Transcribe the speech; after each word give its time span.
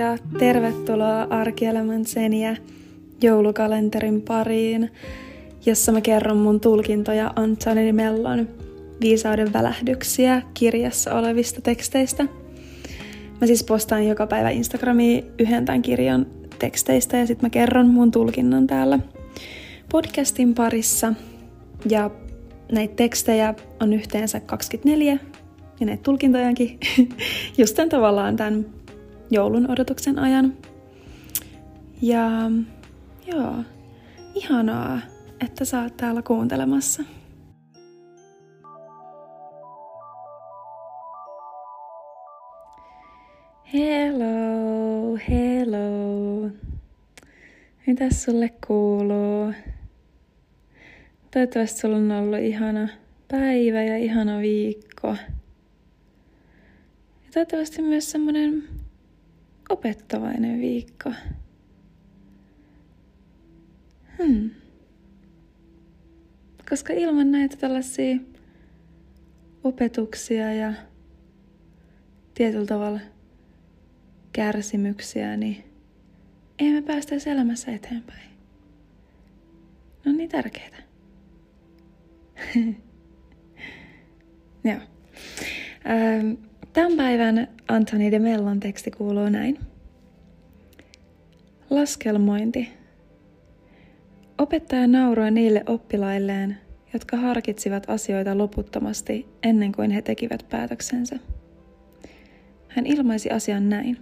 ja 0.00 0.18
tervetuloa 0.38 1.22
Arkielämän 1.22 2.06
seniä 2.06 2.56
joulukalenterin 3.22 4.22
pariin, 4.22 4.90
jossa 5.66 5.92
mä 5.92 6.00
kerron 6.00 6.36
mun 6.36 6.60
tulkintoja 6.60 7.32
Antoni 7.36 7.92
Mellon 7.92 8.48
viisauden 9.00 9.52
välähdyksiä 9.52 10.42
kirjassa 10.54 11.14
olevista 11.14 11.60
teksteistä. 11.60 12.24
Mä 13.40 13.46
siis 13.46 13.64
postaan 13.64 14.06
joka 14.06 14.26
päivä 14.26 14.50
Instagramiin 14.50 15.24
yhden 15.38 15.64
tämän 15.64 15.82
kirjan 15.82 16.26
teksteistä 16.58 17.16
ja 17.16 17.26
sitten 17.26 17.46
mä 17.46 17.50
kerron 17.50 17.88
mun 17.88 18.10
tulkinnan 18.10 18.66
täällä 18.66 18.98
podcastin 19.92 20.54
parissa. 20.54 21.12
Ja 21.90 22.10
näitä 22.72 22.94
tekstejä 22.96 23.54
on 23.80 23.92
yhteensä 23.92 24.40
24 24.40 25.18
ja 25.80 25.86
näitä 25.86 26.02
tulkintojakin 26.02 26.78
just 27.58 27.76
tämän 27.76 27.88
tavallaan 27.88 28.36
tämän 28.36 28.79
joulun 29.30 29.70
odotuksen 29.70 30.18
ajan. 30.18 30.54
Ja 32.02 32.50
joo, 33.26 33.54
ihanaa, 34.34 35.00
että 35.40 35.64
sä 35.64 35.82
oot 35.82 35.96
täällä 35.96 36.22
kuuntelemassa. 36.22 37.04
Hello, 43.72 45.18
hello. 45.28 46.50
Mitäs 47.86 48.24
sulle 48.24 48.48
kuuluu? 48.66 49.52
Toivottavasti 51.30 51.80
sulla 51.80 51.96
on 51.96 52.12
ollut 52.12 52.38
ihana 52.38 52.88
päivä 53.28 53.82
ja 53.82 53.96
ihana 53.96 54.40
viikko. 54.40 55.08
Ja 55.08 55.16
toivottavasti 57.34 57.82
myös 57.82 58.10
semmonen 58.10 58.62
opettavainen 59.70 60.60
viikko. 60.60 61.12
Hmm. 64.18 64.50
Koska 66.70 66.92
ilman 66.92 67.30
näitä 67.30 67.56
tällaisia 67.56 68.16
opetuksia 69.64 70.52
ja 70.52 70.72
tietyllä 72.34 72.66
tavalla 72.66 73.00
kärsimyksiä, 74.32 75.36
niin 75.36 75.64
ei 76.58 76.72
me 76.72 76.82
päästä 76.82 77.14
elämässä 77.26 77.72
eteenpäin. 77.72 78.30
Ne 80.04 80.10
on 80.10 80.16
niin 80.16 80.30
tärkeitä. 80.30 80.76
Joo. 84.64 84.80
Tämän 86.72 86.96
päivän 86.96 87.48
Antoni 87.68 88.10
de 88.10 88.18
Mellon 88.18 88.60
teksti 88.60 88.90
kuuluu 88.90 89.28
näin. 89.28 89.58
Laskelmointi. 91.70 92.68
Opettaja 94.38 94.86
nauroi 94.86 95.30
niille 95.30 95.62
oppilailleen, 95.66 96.56
jotka 96.92 97.16
harkitsivat 97.16 97.90
asioita 97.90 98.38
loputtomasti 98.38 99.28
ennen 99.42 99.72
kuin 99.72 99.90
he 99.90 100.02
tekivät 100.02 100.46
päätöksensä. 100.48 101.18
Hän 102.68 102.86
ilmaisi 102.86 103.30
asian 103.30 103.68
näin. 103.68 103.96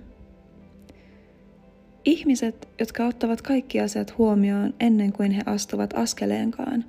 Ihmiset, 2.05 2.69
jotka 2.81 3.07
ottavat 3.07 3.43
kaikki 3.43 3.81
asiat 3.81 4.19
huomioon 4.19 4.75
ennen 4.81 5.13
kuin 5.13 5.33
he 5.33 5.43
astuvat 5.47 5.95
askeleenkaan, 5.97 6.85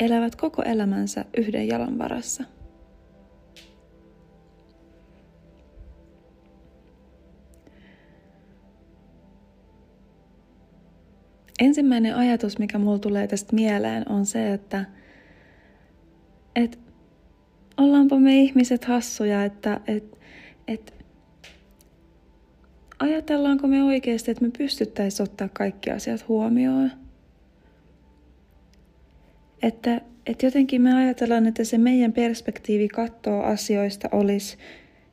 elävät 0.00 0.36
koko 0.36 0.62
elämänsä 0.62 1.24
yhden 1.36 1.68
jalan 1.68 1.98
varassa. 1.98 2.44
Ensimmäinen 11.64 12.16
ajatus, 12.16 12.58
mikä 12.58 12.78
mulla 12.78 12.98
tulee 12.98 13.26
tästä 13.26 13.54
mieleen, 13.54 14.08
on 14.08 14.26
se, 14.26 14.52
että 14.52 14.84
et, 16.56 16.78
ollaanpa 17.76 18.18
me 18.18 18.40
ihmiset 18.40 18.84
hassuja, 18.84 19.44
että 19.44 19.80
et, 19.86 20.18
et, 20.68 20.94
ajatellaanko 22.98 23.66
me 23.66 23.84
oikeasti, 23.84 24.30
että 24.30 24.44
me 24.44 24.50
pystyttäisiin 24.58 25.24
ottaa 25.24 25.48
kaikki 25.48 25.90
asiat 25.90 26.28
huomioon. 26.28 26.90
Että, 29.62 30.00
että 30.26 30.46
jotenkin 30.46 30.82
me 30.82 30.94
ajatellaan, 30.94 31.46
että 31.46 31.64
se 31.64 31.78
meidän 31.78 32.12
perspektiivi 32.12 32.88
katsoa 32.88 33.46
asioista 33.46 34.08
olisi 34.12 34.56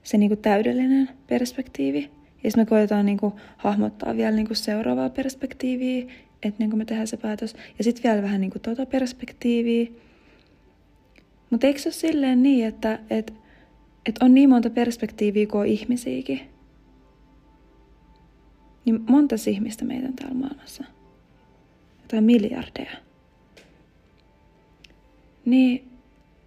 se 0.03 0.17
niin 0.17 0.29
kuin 0.29 0.41
täydellinen 0.41 1.09
perspektiivi. 1.27 2.11
Ja 2.43 2.51
sitten 2.51 2.61
me 2.61 2.65
koetaan 2.65 3.05
niin 3.05 3.17
kuin, 3.17 3.33
hahmottaa 3.57 4.17
vielä 4.17 4.35
niin 4.35 4.47
kuin 4.47 4.57
seuraavaa 4.57 5.09
perspektiiviä, 5.09 6.05
että 6.43 6.63
niin 6.63 6.77
me 6.77 6.85
tehdään 6.85 7.07
se 7.07 7.17
päätös. 7.17 7.55
Ja 7.77 7.83
sitten 7.83 8.03
vielä 8.03 8.21
vähän 8.21 8.41
niin 8.41 8.51
kuin 8.51 8.61
tuota 8.61 8.85
perspektiiviä. 8.85 9.91
Mutta 11.49 11.67
eikö 11.67 11.79
se 11.79 11.87
ole 11.89 11.93
silleen 11.93 12.43
niin, 12.43 12.65
että 12.65 12.99
et, 13.09 13.33
et 14.05 14.15
on 14.21 14.33
niin 14.33 14.49
monta 14.49 14.69
perspektiiviä 14.69 15.47
kuin 15.47 15.67
ihmisiäkin? 15.67 16.41
Niin 18.85 19.03
monta 19.09 19.35
ihmistä 19.47 19.85
meitä 19.85 20.07
on 20.07 20.13
täällä 20.13 20.35
maailmassa. 20.35 20.83
Tai 22.07 22.21
miljardeja. 22.21 22.91
Niin 25.45 25.91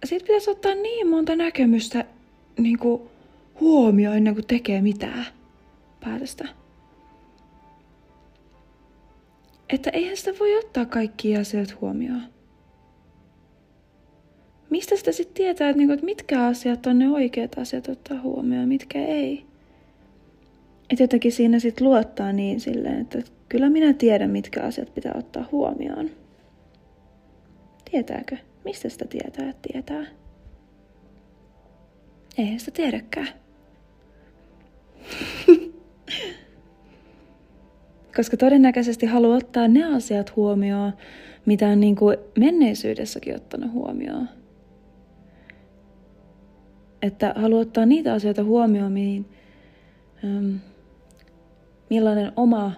siitä 0.05 0.25
pitäisi 0.25 0.49
ottaa 0.49 0.75
niin 0.75 1.07
monta 1.07 1.35
näkemystä 1.35 2.05
niin 2.57 2.79
kuin 2.79 3.01
huomioon 3.59 4.17
ennen 4.17 4.33
kuin 4.33 4.47
tekee 4.47 4.81
mitään 4.81 5.25
päätöstä. 5.99 6.64
Että 9.69 9.89
eihän 9.89 10.17
sitä 10.17 10.31
voi 10.39 10.57
ottaa 10.57 10.85
kaikkia 10.85 11.39
asiat 11.39 11.81
huomioon. 11.81 12.21
Mistä 14.69 14.95
sitä 14.95 15.11
sitten 15.11 15.33
tietää, 15.33 15.69
että, 15.69 15.77
niinku, 15.77 15.93
että 15.93 16.05
mitkä 16.05 16.45
asiat 16.45 16.85
on 16.85 16.99
ne 16.99 17.09
oikeat 17.09 17.57
asiat 17.57 17.87
ottaa 17.87 18.21
huomioon, 18.21 18.67
mitkä 18.67 19.05
ei? 19.05 19.45
Että 20.89 21.03
jotenkin 21.03 21.31
siinä 21.31 21.59
sitten 21.59 21.87
luottaa 21.87 22.31
niin 22.31 22.59
silleen, 22.59 23.01
että 23.01 23.21
kyllä 23.49 23.69
minä 23.69 23.93
tiedän, 23.93 24.29
mitkä 24.29 24.63
asiat 24.63 24.93
pitää 24.93 25.13
ottaa 25.15 25.49
huomioon. 25.51 26.09
Tietääkö? 27.91 28.37
Mistä 28.65 28.89
sitä 28.89 29.05
tietää, 29.05 29.49
että 29.49 29.69
tietää? 29.71 30.05
Eihän 32.37 32.59
sitä 32.59 32.71
tiedäkään. 32.71 33.29
Koska 38.15 38.37
todennäköisesti 38.37 39.05
haluaa 39.05 39.37
ottaa 39.37 39.67
ne 39.67 39.95
asiat 39.95 40.35
huomioon, 40.35 40.93
mitä 41.45 41.67
on 41.67 41.79
niin 41.79 41.95
kuin 41.95 42.17
menneisyydessäkin 42.39 43.35
ottanut 43.35 43.71
huomioon. 43.71 44.29
Että 47.01 47.33
haluaa 47.35 47.61
ottaa 47.61 47.85
niitä 47.85 48.13
asioita 48.13 48.43
huomioon, 48.43 48.91
mihin, 48.91 49.25
ähm, 50.23 50.55
millainen 51.89 52.31
oma 52.35 52.71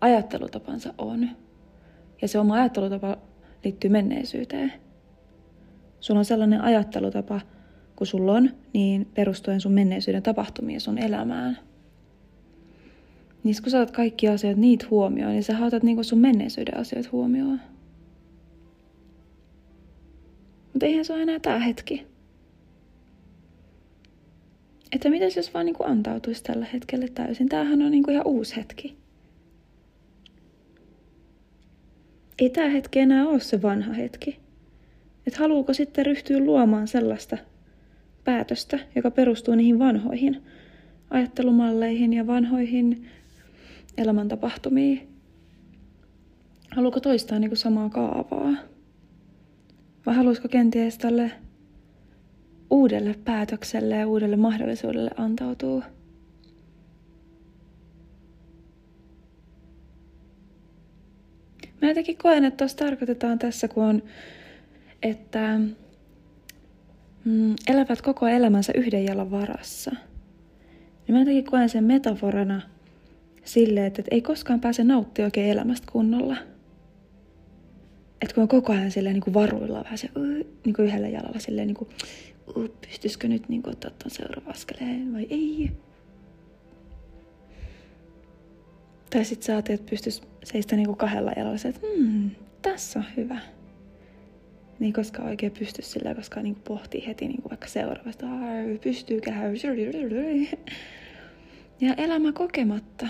ajattelutapansa 0.00 0.94
on. 0.98 1.28
Ja 2.22 2.28
se 2.28 2.38
oma 2.38 2.54
ajattelutapa 2.54 3.18
liittyy 3.64 3.90
menneisyyteen. 3.90 4.72
Sulla 6.00 6.18
on 6.18 6.24
sellainen 6.24 6.60
ajattelutapa, 6.60 7.40
kun 7.96 8.06
sulla 8.06 8.32
on, 8.32 8.50
niin 8.72 9.06
perustuen 9.14 9.60
sun 9.60 9.72
menneisyyden 9.72 10.22
tapahtumiin 10.22 10.80
sun 10.80 10.98
elämään. 10.98 11.58
Niin 13.46 13.56
kun 13.62 13.70
sä 13.70 13.80
otat 13.80 13.96
kaikki 13.96 14.28
asiat 14.28 14.56
niitä 14.56 14.86
huomioon, 14.90 15.32
niin 15.32 15.42
sä 15.42 15.64
otat 15.64 15.82
niinku 15.82 16.02
sun 16.02 16.18
menneisyyden 16.18 16.76
asiat 16.76 17.12
huomioon. 17.12 17.60
Mutta 20.72 20.86
eihän 20.86 21.04
se 21.04 21.12
ole 21.12 21.22
enää 21.22 21.38
tää 21.40 21.58
hetki. 21.58 22.06
Että 24.92 25.10
mitäs 25.10 25.36
jos 25.36 25.54
vaan 25.54 25.66
niinku 25.66 25.84
antautuisi 25.84 26.44
tällä 26.44 26.66
hetkellä 26.72 27.06
täysin? 27.14 27.48
Tämähän 27.48 27.82
on 27.82 27.90
niinku 27.90 28.10
ihan 28.10 28.26
uusi 28.26 28.56
hetki. 28.56 28.96
Ei 32.38 32.50
tämä 32.50 32.68
hetki 32.68 32.98
enää 32.98 33.28
ole 33.28 33.40
se 33.40 33.62
vanha 33.62 33.92
hetki. 33.92 34.38
Että 35.26 35.38
haluuko 35.38 35.72
sitten 35.72 36.06
ryhtyä 36.06 36.38
luomaan 36.38 36.88
sellaista 36.88 37.38
päätöstä, 38.24 38.78
joka 38.94 39.10
perustuu 39.10 39.54
niihin 39.54 39.78
vanhoihin 39.78 40.42
ajattelumalleihin 41.10 42.12
ja 42.12 42.26
vanhoihin 42.26 43.06
elämäntapahtumiin. 43.98 45.08
Haluatko 46.70 47.00
toistaa 47.00 47.38
niin 47.38 47.50
kuin 47.50 47.58
samaa 47.58 47.88
kaavaa? 47.88 48.52
Vai 50.06 50.14
haluaisiko 50.14 50.48
kenties 50.48 50.98
tälle 50.98 51.30
uudelle 52.70 53.14
päätökselle 53.24 53.96
ja 53.96 54.06
uudelle 54.06 54.36
mahdollisuudelle 54.36 55.10
antautua? 55.16 55.84
Mä 61.82 61.88
jotenkin 61.88 62.18
koen, 62.18 62.44
että 62.44 62.56
tuossa 62.56 62.76
tarkoitetaan 62.76 63.38
tässä, 63.38 63.68
kun 63.68 63.84
on, 63.84 64.02
että 65.02 65.60
mm, 67.24 67.54
elävät 67.68 68.02
koko 68.02 68.28
elämänsä 68.28 68.72
yhden 68.76 69.04
jalan 69.04 69.30
varassa. 69.30 69.90
Niin 69.90 71.14
mä 71.14 71.18
jotenkin 71.18 71.44
koen 71.44 71.68
sen 71.68 71.84
metaforana– 71.84 72.62
silleen, 73.46 73.86
että, 73.86 74.02
ei 74.10 74.22
koskaan 74.22 74.60
pääse 74.60 74.84
nauttia 74.84 75.24
oikein 75.24 75.50
elämästä 75.50 75.86
kunnolla. 75.92 76.36
Että 78.22 78.34
kun 78.34 78.42
on 78.42 78.48
koko 78.48 78.72
ajan 78.72 78.90
silleen 78.90 79.14
niin 79.14 79.22
kuin 79.22 79.34
varuilla 79.34 79.84
vähän 79.84 79.98
se, 79.98 80.08
niin 80.64 80.74
kuin 80.74 80.86
yhdellä 80.86 81.08
jalalla 81.08 81.38
silleen 81.38 81.66
niin 81.66 81.76
kuin, 81.76 81.90
pystyisikö 82.80 83.28
nyt 83.28 83.48
niin 83.48 83.62
kuin, 83.62 83.72
ottaa 83.72 83.90
tuon 83.90 84.10
seuraavan 84.10 84.54
askeleen 84.54 85.12
vai 85.12 85.26
ei. 85.30 85.70
Tai 89.10 89.24
sitten 89.24 89.46
sä 89.46 89.58
että 89.58 89.90
pystyis 89.90 90.22
seistä 90.44 90.76
niin 90.76 90.86
kuin 90.86 90.96
kahdella 90.96 91.32
jalalla 91.36 91.58
se, 91.58 91.68
että 91.68 91.86
hmm, 91.96 92.30
tässä 92.62 92.98
on 92.98 93.04
hyvä. 93.16 93.38
Niin 94.78 94.92
koska 94.92 95.22
oikein 95.22 95.52
pysty 95.52 95.82
sillä, 95.82 96.14
koska 96.14 96.42
niin 96.42 96.54
pohtii 96.54 97.06
heti 97.06 97.28
niin 97.28 97.42
kuin 97.42 97.50
vaikka 97.50 97.66
seuraavasta, 97.66 98.26
pystyykö 98.82 99.32
Ja 101.80 101.94
elämä 101.94 102.32
kokematta. 102.32 103.06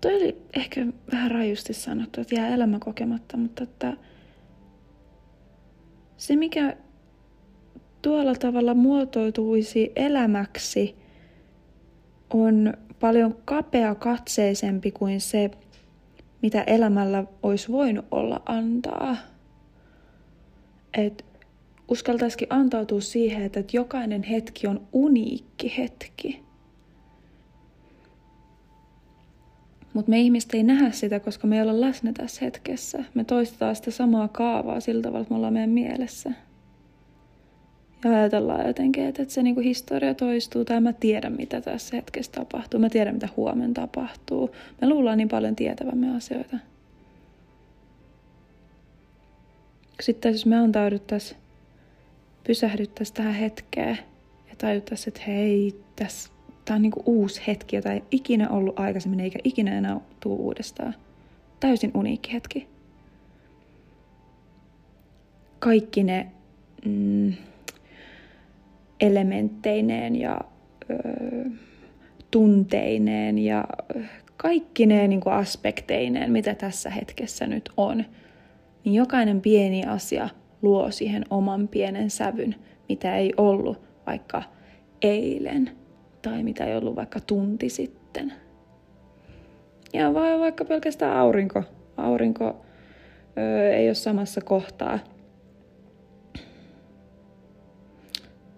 Toi 0.00 0.14
oli 0.14 0.42
ehkä 0.56 0.86
vähän 1.12 1.30
rajusti 1.30 1.72
sanottu, 1.72 2.20
että 2.20 2.34
jää 2.34 2.48
elämä 2.48 2.78
kokematta, 2.78 3.36
mutta 3.36 3.62
että 3.64 3.96
se 6.16 6.36
mikä 6.36 6.76
tuolla 8.02 8.34
tavalla 8.34 8.74
muotoituisi 8.74 9.92
elämäksi 9.96 10.96
on 12.30 12.74
paljon 13.00 13.36
kapea 13.44 13.94
katseisempi 13.94 14.90
kuin 14.90 15.20
se, 15.20 15.50
mitä 16.42 16.62
elämällä 16.62 17.24
olisi 17.42 17.72
voinut 17.72 18.04
olla 18.10 18.42
antaa. 18.46 19.16
Et 20.94 21.24
uskaltaisikin 21.88 22.48
antautua 22.50 23.00
siihen, 23.00 23.42
että 23.42 23.64
jokainen 23.72 24.22
hetki 24.22 24.66
on 24.66 24.88
uniikki 24.92 25.74
hetki. 25.78 26.47
Mutta 29.98 30.10
me 30.10 30.20
ihmiset 30.20 30.54
ei 30.54 30.62
nähdä 30.62 30.90
sitä, 30.90 31.20
koska 31.20 31.46
me 31.46 31.56
ei 31.56 31.62
olla 31.62 31.80
läsnä 31.80 32.12
tässä 32.12 32.44
hetkessä. 32.44 33.04
Me 33.14 33.24
toistetaan 33.24 33.76
sitä 33.76 33.90
samaa 33.90 34.28
kaavaa 34.28 34.80
sillä 34.80 35.02
tavalla, 35.02 35.20
että 35.20 35.34
me 35.34 35.36
ollaan 35.36 35.52
meidän 35.52 35.70
mielessä. 35.70 36.32
Ja 38.04 38.10
ajatellaan 38.10 38.66
jotenkin, 38.66 39.04
että, 39.04 39.22
että 39.22 39.34
se 39.34 39.42
niinku 39.42 39.60
historia 39.60 40.14
toistuu 40.14 40.64
tai 40.64 40.80
mä 40.80 40.92
tiedän, 40.92 41.32
mitä 41.32 41.60
tässä 41.60 41.96
hetkessä 41.96 42.32
tapahtuu. 42.32 42.80
Mä 42.80 42.90
tiedän, 42.90 43.14
mitä 43.14 43.28
huomenna 43.36 43.74
tapahtuu. 43.74 44.50
Me 44.80 44.88
luullaan 44.88 45.18
niin 45.18 45.28
paljon 45.28 45.56
tietävämme 45.56 46.16
asioita. 46.16 46.56
Sitten 50.00 50.32
jos 50.32 50.46
me 50.46 50.56
antauduttaisiin, 50.56 51.40
pysähdyttäisiin 52.46 53.16
tähän 53.16 53.34
hetkeen 53.34 53.98
ja 54.48 54.54
tajuttaisiin, 54.58 55.08
että 55.08 55.30
hei, 55.30 55.80
tässä 55.96 56.30
tämä 56.68 56.76
on 56.76 56.82
niinku 56.82 57.02
uusi 57.06 57.42
hetki, 57.46 57.76
jota 57.76 57.92
ei 57.92 58.02
ikinä 58.10 58.48
ollut 58.48 58.80
aikaisemmin 58.80 59.20
eikä 59.20 59.38
ikinä 59.44 59.78
enää 59.78 60.00
tule 60.20 60.38
uudestaan. 60.38 60.94
Täysin 61.60 61.90
uniikki 61.94 62.32
hetki. 62.32 62.68
Kaikki 65.58 66.04
ne 66.04 66.26
mm, 66.84 67.32
elementteineen 69.00 70.16
ja 70.16 70.40
ö, 70.90 70.94
tunteineen 72.30 73.38
ja 73.38 73.64
kaikki 74.36 74.86
ne 74.86 75.08
niin 75.08 75.20
kuin 75.20 75.32
aspekteineen, 75.32 76.32
mitä 76.32 76.54
tässä 76.54 76.90
hetkessä 76.90 77.46
nyt 77.46 77.70
on, 77.76 78.04
niin 78.84 78.94
jokainen 78.94 79.40
pieni 79.40 79.84
asia 79.84 80.28
luo 80.62 80.90
siihen 80.90 81.24
oman 81.30 81.68
pienen 81.68 82.10
sävyn, 82.10 82.54
mitä 82.88 83.16
ei 83.16 83.32
ollut 83.36 83.80
vaikka 84.06 84.42
eilen 85.02 85.70
tai 86.28 86.42
mitä 86.42 86.64
ei 86.64 86.76
ollut 86.76 86.96
vaikka 86.96 87.20
tunti 87.20 87.68
sitten. 87.68 88.32
Ja 89.92 90.14
vai 90.14 90.38
vaikka 90.38 90.64
pelkästään 90.64 91.16
aurinko. 91.16 91.62
Aurinko 91.96 92.64
ö, 93.38 93.70
ei 93.70 93.88
ole 93.88 93.94
samassa 93.94 94.40
kohtaa. 94.40 94.98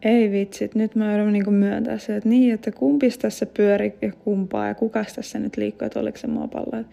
Ei 0.02 0.30
vitsit, 0.30 0.74
nyt 0.74 0.94
mä 0.94 1.12
joudun 1.12 1.32
niinku 1.32 1.50
myöntää 1.50 1.98
se, 1.98 2.16
että 2.16 2.28
niin, 2.28 2.54
että 2.54 2.72
kumpis 2.72 3.18
tässä 3.18 3.46
pyöri 3.46 3.98
ja 4.02 4.12
kumpaa 4.12 4.68
ja 4.68 4.74
kukas 4.74 5.12
tässä 5.12 5.38
nyt 5.38 5.56
liikkuu, 5.56 5.86
että 5.86 6.00
oliko 6.00 6.18
se 6.18 6.26
maapallo. 6.26 6.84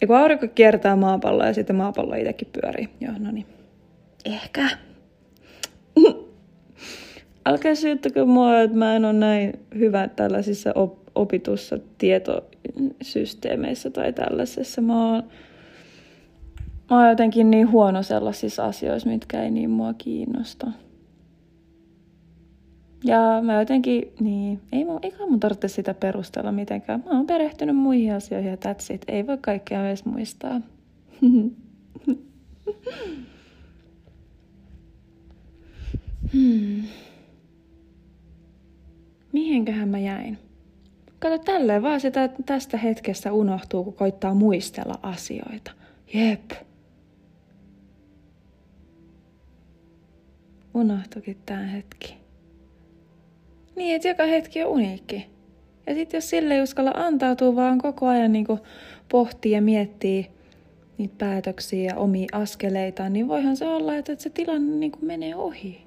Ja 0.00 0.06
kun 0.06 0.16
aurinko 0.16 0.46
kiertää 0.54 0.96
maapalloa 0.96 1.46
ja 1.46 1.54
sitten 1.54 1.76
maapallo 1.76 2.14
itsekin 2.14 2.48
pyörii. 2.60 2.88
Joo, 3.00 3.14
no 3.18 3.30
niin. 3.30 3.46
Ehkä. 4.24 4.68
Älkää 7.46 7.74
syyttäkö 7.74 8.24
mua, 8.24 8.60
että 8.60 8.76
mä 8.76 8.96
en 8.96 9.04
ole 9.04 9.12
näin 9.12 9.52
hyvä 9.74 10.08
tällaisissa 10.08 10.72
op- 10.74 11.04
opitussa 11.14 11.78
tietosysteemeissä 11.98 13.90
tai 13.90 14.12
tällaisessa. 14.12 14.80
Mä 14.80 15.12
oon, 15.12 15.22
mä 16.90 16.98
oon 17.00 17.08
jotenkin 17.08 17.50
niin 17.50 17.70
huono 17.70 18.02
sellaisissa 18.02 18.64
asioissa, 18.64 19.08
mitkä 19.08 19.42
ei 19.42 19.50
niin 19.50 19.70
mua 19.70 19.94
kiinnosta. 19.94 20.70
Ja 23.04 23.40
mä 23.42 23.58
jotenkin, 23.58 24.12
niin, 24.20 24.60
ei 24.72 24.84
mun, 24.84 24.98
eikä 25.02 25.26
mun 25.26 25.40
tarvitse 25.40 25.68
sitä 25.68 25.94
perustella 25.94 26.52
mitenkään. 26.52 27.02
Mä 27.06 27.10
oon 27.10 27.26
perehtynyt 27.26 27.76
muihin 27.76 28.14
asioihin 28.14 28.50
ja 28.50 28.56
that's 28.56 28.94
it. 28.94 29.04
Ei 29.08 29.26
voi 29.26 29.38
kaikkea 29.40 29.88
edes 29.88 30.04
muistaa. 30.04 30.60
hmm 36.32 36.84
mihinköhän 39.34 39.88
mä 39.88 39.98
jäin? 39.98 40.38
Kato, 41.18 41.38
tälleen 41.38 41.82
vaan 41.82 42.00
sitä 42.00 42.30
tästä 42.46 42.76
hetkestä 42.76 43.32
unohtuu, 43.32 43.84
kun 43.84 43.94
koittaa 43.94 44.34
muistella 44.34 44.98
asioita. 45.02 45.70
Jep. 46.14 46.50
Unohtukin 50.74 51.36
tää 51.46 51.66
hetki. 51.66 52.14
Niin, 53.76 53.96
että 53.96 54.08
joka 54.08 54.24
hetki 54.24 54.62
on 54.62 54.70
uniikki. 54.70 55.26
Ja 55.86 55.94
sitten 55.94 56.18
jos 56.18 56.30
sille 56.30 56.54
ei 56.54 56.62
uskalla 56.62 56.92
antautua, 56.94 57.56
vaan 57.56 57.78
koko 57.78 58.06
ajan 58.06 58.32
niin 58.32 58.46
pohtii 59.08 59.52
ja 59.52 59.62
miettii 59.62 60.26
niitä 60.98 61.14
päätöksiä 61.18 61.84
ja 61.84 61.96
omia 61.96 62.26
askeleita, 62.32 63.08
niin 63.08 63.28
voihan 63.28 63.56
se 63.56 63.66
olla, 63.66 63.96
että 63.96 64.14
se 64.18 64.30
tilanne 64.30 64.76
niin 64.76 64.92
menee 65.02 65.36
ohi. 65.36 65.83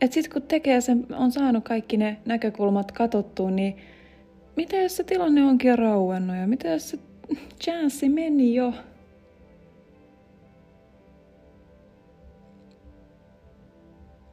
Että 0.00 0.14
sitten 0.14 0.32
kun 0.32 0.48
tekee 0.48 0.80
sen, 0.80 1.06
on 1.14 1.32
saanut 1.32 1.64
kaikki 1.64 1.96
ne 1.96 2.16
näkökulmat 2.26 2.92
katottua, 2.92 3.50
niin 3.50 3.76
mitä 4.56 4.76
jos 4.76 4.96
se 4.96 5.04
tilanne 5.04 5.44
onkin 5.44 5.78
rauennut 5.78 6.36
ja 6.36 6.46
mitä 6.46 6.68
jos 6.68 6.90
se 6.90 6.98
chanssi 7.62 8.08
meni 8.08 8.54
jo? 8.54 8.74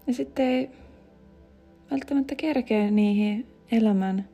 Ja 0.07 0.13
sitten 0.13 0.45
ei 0.45 0.69
välttämättä 1.91 2.35
kerkeä 2.35 2.91
niihin 2.91 3.47
elämän 3.71 4.29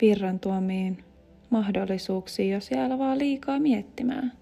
virran 0.00 0.40
tuomiin 0.40 1.04
mahdollisuuksiin, 1.50 2.50
jos 2.50 2.70
jää 2.70 2.98
vaan 2.98 3.18
liikaa 3.18 3.58
miettimään. 3.58 4.32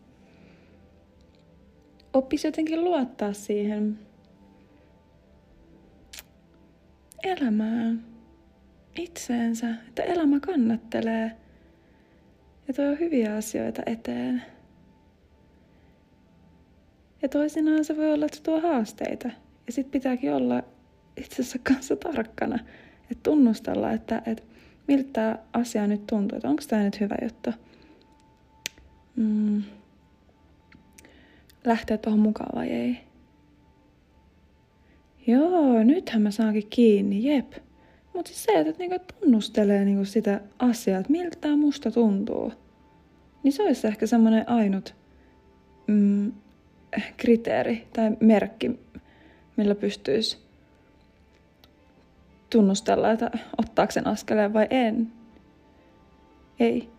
Oppisi 2.12 2.46
jotenkin 2.46 2.84
luottaa 2.84 3.32
siihen 3.32 3.98
elämään, 7.24 8.04
itseensä, 8.98 9.70
että 9.88 10.02
elämä 10.02 10.40
kannattelee 10.40 11.32
ja 12.68 12.74
tuo 12.74 12.96
hyviä 13.00 13.36
asioita 13.36 13.82
eteen. 13.86 14.42
Ja 17.22 17.28
toisinaan 17.28 17.84
se 17.84 17.96
voi 17.96 18.12
olla, 18.12 18.26
että 18.26 18.36
se 18.36 18.42
tuo 18.42 18.60
haasteita. 18.60 19.28
Ja 19.66 19.72
sitten 19.72 19.92
pitääkin 19.92 20.32
olla 20.32 20.62
itsensä 21.16 21.58
kanssa 21.62 21.96
tarkkana, 21.96 22.58
että 23.10 23.22
tunnustella, 23.22 23.92
että, 23.92 24.22
että 24.26 24.42
miltä 24.88 25.08
tämä 25.12 25.38
asia 25.52 25.86
nyt 25.86 26.06
tuntuu, 26.06 26.36
että 26.36 26.48
onko 26.48 26.62
tämä 26.68 26.82
nyt 26.82 27.00
hyvä 27.00 27.16
juttu. 27.22 27.50
Mm. 29.16 29.62
Lähteä 31.64 31.98
tuohon 31.98 32.20
mukaan 32.20 32.50
vai 32.54 32.68
ei. 32.68 33.13
Joo, 35.26 35.82
nythän 35.82 36.22
mä 36.22 36.30
saankin 36.30 36.66
kiinni, 36.70 37.24
jep. 37.24 37.52
Mutta 38.14 38.28
siis 38.28 38.44
se, 38.44 38.52
että 38.60 38.74
niinku 38.78 38.98
tunnustelee 39.20 39.84
niinku 39.84 40.04
sitä 40.04 40.40
asiaa, 40.58 41.00
että 41.00 41.12
miltä 41.12 41.38
tämä 41.40 41.56
musta 41.56 41.90
tuntuu, 41.90 42.52
niin 43.42 43.52
se 43.52 43.62
olisi 43.62 43.86
ehkä 43.86 44.06
semmoinen 44.06 44.48
ainut 44.48 44.94
mm, 45.86 46.32
kriteeri 47.16 47.86
tai 47.92 48.10
merkki, 48.20 48.80
millä 49.56 49.74
pystyisi 49.74 50.38
tunnustella, 52.50 53.10
että 53.10 53.30
ottaako 53.58 53.92
sen 53.92 54.06
askeleen 54.06 54.52
vai 54.52 54.66
en. 54.70 55.12
Ei. 56.60 56.93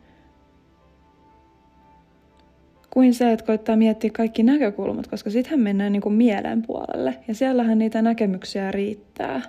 Kuin 2.96 3.14
se, 3.14 3.32
että 3.32 3.46
koittaa 3.46 3.76
miettiä 3.76 4.10
kaikki 4.14 4.44
näkökulmat, 4.44 5.08
koska 5.08 5.30
sittenhän 5.30 5.60
mennään 5.60 5.92
niin 5.92 6.02
kuin 6.02 6.16
mielen 6.16 6.62
puolelle. 6.68 7.16
Ja 7.28 7.36
siellähän 7.36 7.78
niitä 7.78 8.02
näkemyksiä 8.02 8.72
riittää 8.72 9.42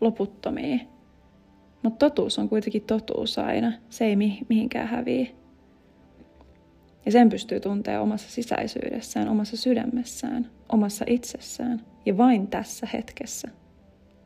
loputtomia. 0.00 0.78
Mutta 1.82 2.10
totuus 2.10 2.38
on 2.38 2.48
kuitenkin 2.48 2.82
totuus 2.82 3.38
aina. 3.38 3.72
Se 3.88 4.04
ei 4.04 4.16
mihinkään 4.48 4.88
häviä. 4.88 5.26
Ja 7.06 7.12
sen 7.12 7.28
pystyy 7.28 7.60
tuntea 7.60 8.00
omassa 8.00 8.30
sisäisyydessään, 8.30 9.28
omassa 9.28 9.56
sydämessään, 9.56 10.50
omassa 10.68 11.04
itsessään 11.08 11.80
ja 12.06 12.16
vain 12.16 12.46
tässä 12.46 12.86
hetkessä. 12.92 13.48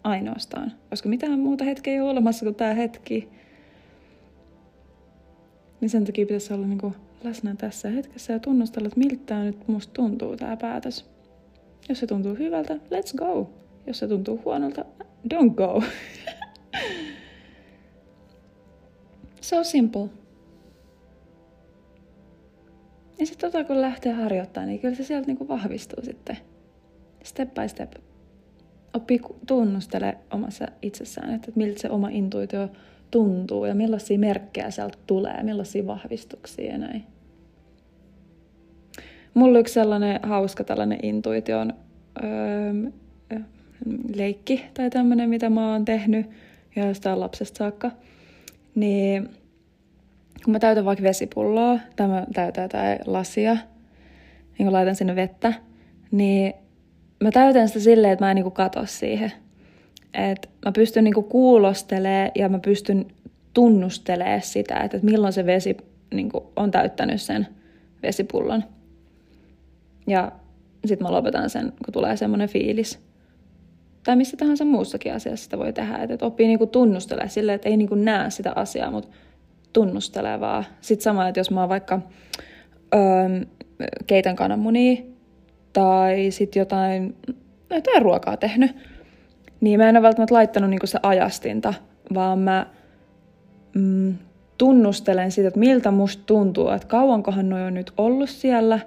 Ainoastaan. 0.04 0.72
Koska 0.90 1.08
mitään 1.08 1.40
muuta 1.40 1.64
hetkeä 1.64 1.94
ei 1.94 2.00
ole 2.00 2.10
olemassa 2.10 2.44
kuin 2.44 2.54
tämä 2.54 2.74
hetki. 2.74 3.28
Niin 5.80 5.90
sen 5.90 6.04
takia 6.04 6.26
pitäisi 6.26 6.52
olla 6.52 6.66
niinku 6.66 6.92
läsnä 7.24 7.54
tässä 7.58 7.90
hetkessä 7.90 8.32
ja 8.32 8.38
tunnustella, 8.38 8.86
että 8.86 8.98
miltä 8.98 9.22
tämä 9.26 9.44
nyt 9.44 9.68
musta 9.68 9.92
tuntuu 9.92 10.36
tämä 10.36 10.56
päätös. 10.56 11.10
Jos 11.88 12.00
se 12.00 12.06
tuntuu 12.06 12.34
hyvältä, 12.34 12.74
let's 12.74 13.16
go. 13.16 13.50
Jos 13.86 13.98
se 13.98 14.08
tuntuu 14.08 14.40
huonolta, 14.44 14.84
don't 15.34 15.54
go. 15.54 15.80
so 19.40 19.64
simple. 19.64 20.08
Ja 23.18 23.26
sitten 23.26 23.52
tota 23.52 23.64
kun 23.64 23.80
lähtee 23.80 24.12
harjoittamaan, 24.12 24.68
niin 24.68 24.80
kyllä 24.80 24.94
se 24.94 25.04
sieltä 25.04 25.26
niinku 25.26 25.48
vahvistuu 25.48 26.04
sitten. 26.04 26.36
Step 27.24 27.54
by 27.54 27.68
step. 27.68 27.92
Oppii 28.94 29.20
tunnustele 29.46 30.18
omassa 30.32 30.66
itsessään, 30.82 31.34
että 31.34 31.52
miltä 31.54 31.80
se 31.80 31.90
oma 31.90 32.08
intuitio 32.08 32.68
tuntuu 33.10 33.64
ja 33.64 33.74
millaisia 33.74 34.18
merkkejä 34.18 34.70
sieltä 34.70 34.98
tulee, 35.06 35.42
millaisia 35.42 35.86
vahvistuksia 35.86 36.72
ja 36.72 36.78
näin. 36.78 37.13
Mulla 39.34 39.58
yksi 39.58 39.74
sellainen 39.74 40.20
hauska 40.22 40.64
tällainen 40.64 40.98
intuition 41.02 41.72
öö, 42.24 42.90
leikki 44.14 44.64
tai 44.74 44.90
tämmöinen, 44.90 45.30
mitä 45.30 45.50
mä 45.50 45.72
oon 45.72 45.84
tehnyt 45.84 46.26
ja 46.76 46.86
jostain 46.86 47.20
lapsesta 47.20 47.58
saakka, 47.58 47.90
niin 48.74 49.28
kun 50.44 50.52
mä 50.52 50.58
täytän 50.58 50.84
vaikka 50.84 51.02
vesipulloa 51.02 51.78
tai 51.96 52.08
mä 52.08 52.26
täytän 52.34 52.62
jotain 52.62 52.98
lasia, 53.06 53.56
niin 54.58 54.66
kun 54.66 54.72
laitan 54.72 54.94
sinne 54.94 55.16
vettä, 55.16 55.52
niin 56.10 56.54
mä 57.22 57.30
täytän 57.30 57.68
sitä 57.68 57.80
silleen, 57.80 58.12
että 58.12 58.24
mä 58.24 58.30
en 58.30 58.34
niinku 58.34 58.50
kato 58.50 58.86
siihen. 58.86 59.32
Et 60.14 60.50
mä 60.64 60.72
pystyn 60.72 61.04
niinku 61.04 61.22
kuulostelemaan 61.22 62.30
ja 62.34 62.48
mä 62.48 62.58
pystyn 62.58 63.06
tunnustelemaan 63.54 64.42
sitä, 64.42 64.76
että 64.76 64.98
milloin 65.02 65.32
se 65.32 65.46
vesi 65.46 65.76
niinku 66.14 66.52
on 66.56 66.70
täyttänyt 66.70 67.22
sen 67.22 67.46
vesipullon. 68.02 68.64
Ja 70.06 70.32
sitten 70.86 71.06
mä 71.06 71.12
lopetan 71.12 71.50
sen, 71.50 71.72
kun 71.84 71.92
tulee 71.92 72.16
semmoinen 72.16 72.48
fiilis. 72.48 72.98
Tai 74.04 74.16
missä 74.16 74.36
tahansa 74.36 74.64
muussakin 74.64 75.14
asiassa 75.14 75.44
sitä 75.44 75.58
voi 75.58 75.72
tehdä. 75.72 75.96
Että 75.96 76.26
oppii 76.26 76.46
niinku 76.46 76.66
tunnustelemaan 76.66 77.30
silleen, 77.30 77.56
että 77.56 77.68
ei 77.68 77.76
niinku 77.76 77.94
näe 77.94 78.30
sitä 78.30 78.52
asiaa, 78.56 78.90
mutta 78.90 79.10
tunnustelevaa. 79.72 80.64
Sitten 80.80 81.04
sama, 81.04 81.28
että 81.28 81.40
jos 81.40 81.50
mä 81.50 81.60
oon 81.60 81.68
vaikka 81.68 82.00
öö, 82.94 83.00
keitän 84.06 84.36
kananmunia 84.36 85.02
tai 85.72 86.30
sitten 86.30 86.60
jotain, 86.60 87.16
jotain 87.70 88.02
ruokaa 88.02 88.36
tehnyt, 88.36 88.76
niin 89.60 89.80
mä 89.80 89.88
en 89.88 89.96
ole 89.96 90.02
välttämättä 90.02 90.34
laittanut 90.34 90.70
niinku 90.70 90.86
se 90.86 90.98
ajastinta, 91.02 91.74
vaan 92.14 92.38
mä 92.38 92.66
mm, 93.74 94.14
tunnustelen 94.58 95.30
sitä, 95.30 95.48
että 95.48 95.60
miltä 95.60 95.90
musta 95.90 96.22
tuntuu, 96.26 96.68
että 96.68 96.88
kauankohan 96.88 97.48
noi 97.48 97.62
on 97.62 97.74
nyt 97.74 97.92
ollut 97.96 98.28
siellä 98.28 98.80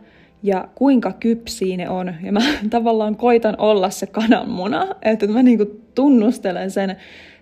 ja 0.43 0.67
kuinka 0.75 1.13
kypsiä 1.13 1.77
ne 1.77 1.89
on. 1.89 2.13
Ja 2.23 2.31
mä 2.31 2.39
tavallaan 2.69 3.15
koitan 3.15 3.55
olla 3.57 3.89
se 3.89 4.07
kananmuna, 4.07 4.87
että 5.01 5.27
mä 5.27 5.43
niinku 5.43 5.65
tunnustelen 5.95 6.71
sen, 6.71 6.95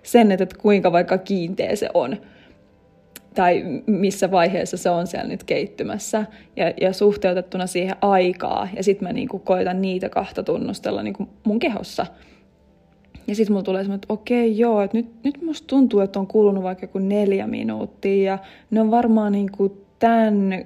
sen, 0.04 0.32
että 0.32 0.48
kuinka 0.62 0.92
vaikka 0.92 1.18
kiinteä 1.18 1.76
se 1.76 1.90
on 1.94 2.18
tai 3.36 3.64
missä 3.86 4.32
vaiheessa 4.32 4.78
se 4.78 4.90
on 4.90 5.08
siellä 5.08 5.28
nyt 5.28 5.44
keittymässä 5.44 6.26
ja, 6.56 6.74
ja 6.82 6.94
suhteutettuna 6.94 7.68
siihen 7.68 7.96
aikaa. 8.02 8.68
Ja 8.76 8.84
sitten 8.84 9.08
mä 9.08 9.14
niinku 9.14 9.40
koitan 9.40 9.82
niitä 9.82 10.10
kahta 10.10 10.44
tunnustella 10.44 11.04
niinku 11.04 11.30
mun 11.44 11.60
kehossa. 11.60 12.06
Ja 13.28 13.36
sitten 13.36 13.54
mulla 13.54 13.64
tulee 13.64 13.84
semmoinen, 13.84 13.98
että 14.04 14.14
okei 14.14 14.58
joo, 14.58 14.82
että 14.82 14.98
nyt, 14.98 15.08
nyt 15.24 15.42
musta 15.42 15.68
tuntuu, 15.68 16.00
että 16.00 16.20
on 16.20 16.28
kulunut 16.28 16.64
vaikka 16.64 16.84
joku 16.84 17.00
neljä 17.00 17.48
minuuttia 17.48 18.32
ja 18.32 18.40
ne 18.72 18.82
on 18.82 18.92
varmaan 18.92 19.32
niinku 19.32 19.78
tämän 20.00 20.66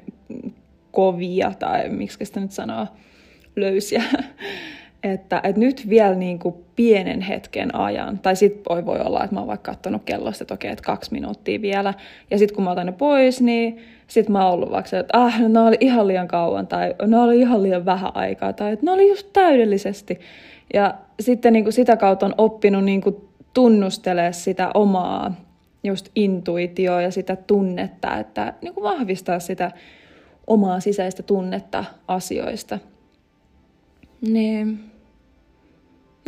kovia 0.91 1.51
tai 1.60 1.89
miksi 1.89 2.25
sitä 2.25 2.39
nyt 2.39 2.51
sanoo, 2.51 2.88
löysiä 3.55 4.03
että, 5.03 5.41
että 5.43 5.60
nyt 5.60 5.89
vielä 5.89 6.15
niin 6.15 6.39
kuin 6.39 6.55
pienen 6.75 7.22
hetken 7.22 7.75
ajan, 7.75 8.19
tai 8.19 8.36
sitten 8.36 8.63
voi, 8.69 8.86
voi 8.86 9.00
olla, 9.00 9.24
että 9.24 9.36
mä 9.36 9.39
oon 9.39 9.48
vaikka 9.48 9.72
katsonut 9.72 10.01
kellosta, 10.05 10.43
että 10.43 10.53
okei, 10.53 10.72
että 10.72 10.84
kaksi 10.84 11.12
minuuttia 11.12 11.62
vielä, 11.62 11.93
ja 12.31 12.38
sitten 12.38 12.55
kun 12.55 12.63
mä 12.63 12.72
otan 12.72 12.86
ne 12.86 12.91
pois, 12.91 13.41
niin 13.41 13.77
sitten 14.08 14.34
mä 14.34 14.46
oon 14.46 14.53
ollut 14.53 14.72
vaikka 14.72 14.98
että 14.98 15.19
ah, 15.19 15.41
no, 15.41 15.67
oli 15.67 15.77
ihan 15.79 16.08
liian 16.08 16.27
kauan, 16.27 16.67
tai 16.67 16.96
ne 17.08 17.19
oli 17.19 17.39
ihan 17.39 17.63
liian 17.63 17.86
vähän 17.86 18.15
aikaa, 18.15 18.53
tai 18.53 18.72
että 18.74 18.86
ne 18.86 18.91
oli 18.91 19.10
just 19.10 19.27
täydellisesti. 19.34 20.19
Ja 20.74 20.93
sitten 21.19 21.53
niin 21.53 21.65
kuin 21.65 21.74
sitä 21.74 21.98
kautta 21.98 22.25
on 22.25 22.36
oppinut 22.38 22.84
niin 22.84 23.01
kuin 23.01 23.15
tunnustelemaan 23.53 24.34
sitä 24.34 24.72
omaa 24.74 25.34
just 25.84 26.10
intuitioa 26.15 27.01
ja 27.01 27.12
sitä 27.12 27.36
tunnetta, 27.36 28.17
että 28.17 28.53
niin 28.62 28.74
kuin 28.74 28.84
vahvistaa 28.84 29.39
sitä 29.39 29.72
omaa 30.50 30.79
sisäistä 30.79 31.24
tunnetta 31.24 31.86
asioista. 32.08 32.79
Niin 34.22 34.89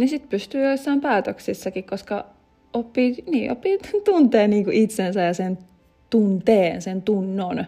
niin 0.01 0.09
sitten 0.09 0.29
pystyy 0.29 0.63
joissain 0.63 1.01
päätöksissäkin, 1.01 1.83
koska 1.83 2.25
oppii, 2.73 3.23
niin, 3.31 3.51
oppii 3.51 3.79
tuntee 4.05 4.47
niin 4.47 4.63
kuin 4.63 4.75
itsensä 4.75 5.21
ja 5.21 5.33
sen 5.33 5.57
tunteen, 6.09 6.81
sen 6.81 7.01
tunnon 7.01 7.65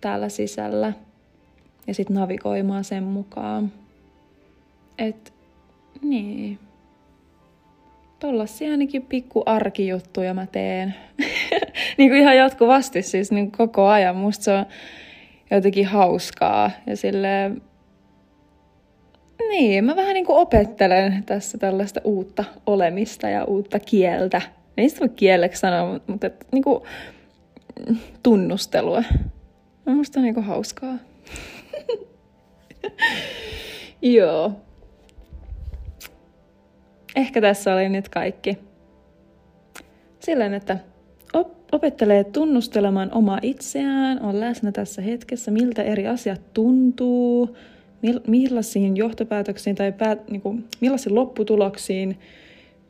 täällä 0.00 0.28
sisällä. 0.28 0.92
Ja 1.86 1.94
sitten 1.94 2.16
navigoimaan 2.16 2.84
sen 2.84 3.04
mukaan. 3.04 3.72
Et 4.98 5.32
niin. 6.02 6.58
Tollasia 8.18 8.70
ainakin 8.70 9.02
pikku 9.02 9.42
arkijuttuja 9.46 10.34
mä 10.34 10.46
teen. 10.46 10.94
niin 11.98 12.10
kuin 12.10 12.20
ihan 12.20 12.36
jatkuvasti 12.36 13.02
siis 13.02 13.32
niin 13.32 13.52
koko 13.52 13.86
ajan. 13.86 14.16
Musta 14.16 14.44
se 14.44 14.52
on 14.52 14.66
jotenkin 15.50 15.86
hauskaa 15.86 16.70
ja 16.86 16.96
silleen 16.96 17.62
niin, 19.48 19.84
mä 19.84 19.96
vähän 19.96 20.14
niin 20.14 20.26
kuin 20.26 20.38
opettelen 20.38 21.24
tässä 21.24 21.58
tällaista 21.58 22.00
uutta 22.04 22.44
olemista 22.66 23.28
ja 23.28 23.44
uutta 23.44 23.80
kieltä. 23.80 24.42
Ei 24.76 24.88
sitä 24.88 25.00
voi 25.00 25.08
kieleksi 25.08 25.60
sanoa, 25.60 26.00
mutta 26.06 26.26
et, 26.26 26.46
niin 26.52 26.64
kuin, 26.64 26.82
tunnustelua. 28.22 29.02
Musta 29.84 30.20
on 30.20 30.24
niin 30.24 30.34
kuin 30.34 30.46
hauskaa. 30.46 30.94
Joo. 34.02 34.52
Ehkä 37.16 37.40
tässä 37.40 37.74
oli 37.74 37.88
nyt 37.88 38.08
kaikki. 38.08 38.58
Silleen, 40.20 40.54
että 40.54 40.78
opettelee 41.72 42.24
tunnustelemaan 42.24 43.14
omaa 43.14 43.38
itseään, 43.42 44.22
on 44.22 44.40
läsnä 44.40 44.72
tässä 44.72 45.02
hetkessä, 45.02 45.50
miltä 45.50 45.82
eri 45.82 46.06
asiat 46.06 46.40
tuntuu, 46.54 47.56
millaisiin 48.26 48.96
johtopäätöksiin 48.96 49.76
tai 49.76 49.92
päät, 49.92 50.30
niin 50.30 50.40
kuin, 50.40 50.64
millaisiin 50.80 51.14
lopputuloksiin 51.14 52.18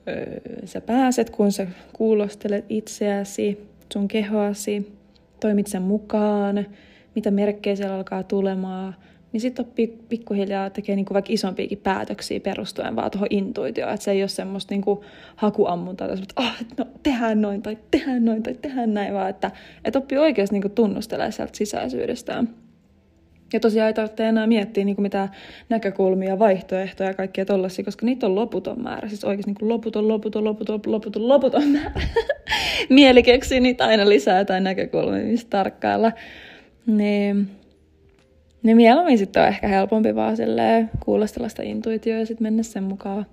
öö, 0.08 0.40
sä 0.64 0.80
pääset, 0.80 1.30
kun 1.30 1.52
sä 1.52 1.66
kuulostelet 1.92 2.64
itseäsi, 2.68 3.68
sun 3.92 4.08
kehoasi, 4.08 4.92
toimit 5.40 5.66
sen 5.66 5.82
mukaan, 5.82 6.66
mitä 7.14 7.30
merkkejä 7.30 7.76
siellä 7.76 7.96
alkaa 7.96 8.22
tulemaan, 8.22 8.94
niin 9.34 9.40
sitten 9.40 9.66
oppii 9.66 9.98
pikkuhiljaa 10.08 10.70
tekee 10.70 10.96
niinku 10.96 11.14
vaikka 11.14 11.32
isompiakin 11.32 11.78
päätöksiä 11.78 12.40
perustuen 12.40 12.96
vaan 12.96 13.10
tuohon 13.10 13.28
intuitioon, 13.30 13.94
että 13.94 14.04
se 14.04 14.10
ei 14.10 14.22
ole 14.22 14.28
semmoista 14.28 14.74
niinku 14.74 15.04
hakuammuntaa, 15.36 16.08
että 16.08 16.42
oh, 16.42 16.52
no 16.78 16.86
tehdään 17.02 17.42
noin 17.42 17.62
tai 17.62 17.78
tehdään 17.90 18.24
noin 18.24 18.42
tai 18.42 18.54
tehdään 18.54 18.94
näin, 18.94 19.14
vaan 19.14 19.30
että, 19.30 19.50
että 19.84 19.98
oppii 19.98 20.18
oikeasti 20.18 20.54
niinku 20.54 20.68
tunnustelemaan 20.68 21.32
sieltä 21.32 21.56
sisäisyydestään. 21.56 22.48
Ja 23.52 23.60
tosiaan 23.60 23.86
ei 23.86 23.94
tarvitse 23.94 24.28
enää 24.28 24.46
miettiä 24.46 24.84
niin 24.84 24.96
kuin 24.96 25.02
mitään 25.02 25.30
näkökulmia, 25.68 26.38
vaihtoehtoja 26.38 27.10
ja 27.10 27.14
kaikkia 27.14 27.44
tollaisia, 27.44 27.84
koska 27.84 28.06
niitä 28.06 28.26
on 28.26 28.34
loputon 28.34 28.82
määrä. 28.82 29.08
Siis 29.08 29.24
oikeasti 29.24 29.50
niin 29.50 29.58
kuin 29.58 29.68
loputon, 29.68 30.08
loputon, 30.08 30.44
loputon, 30.44 30.80
loputon, 30.86 31.28
loputon 31.28 31.68
määrä. 31.68 32.00
Mieli 32.88 33.22
keksii 33.22 33.60
niitä 33.60 33.86
aina 33.86 34.08
lisää 34.08 34.44
tai 34.44 34.60
näkökulmia, 34.60 35.24
mistä 35.24 35.50
tarkkailla. 35.50 36.12
Niin, 36.86 37.48
niin 38.64 38.76
mieluummin 38.76 39.18
sitten 39.18 39.42
on 39.42 39.48
ehkä 39.48 39.68
helpompi 39.68 40.14
vaan 40.14 40.36
kuulostella 41.04 41.48
sitä 41.48 41.62
intuitioa 41.62 42.18
ja 42.18 42.26
sitten 42.26 42.44
mennä 42.44 42.62
sen 42.62 42.84
mukaan. 42.84 43.26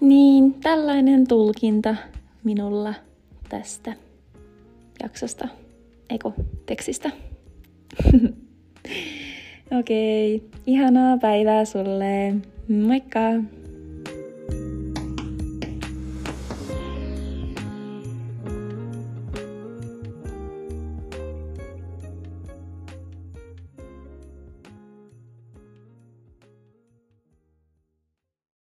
Niin, 0.00 0.54
tällainen 0.54 1.26
tulkinta 1.26 1.96
minulla 2.44 2.94
tästä 3.48 3.92
jaksosta, 5.02 5.48
eikö 6.10 6.30
tekstistä. 6.66 7.10
Okei, 9.78 10.36
okay. 10.36 10.48
ihanaa 10.66 11.18
päivää 11.18 11.64
sulle. 11.64 12.34
Moikka! 12.86 13.20